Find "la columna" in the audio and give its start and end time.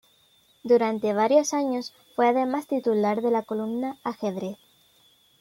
3.29-3.97